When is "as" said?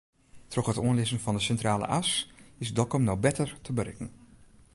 1.99-2.09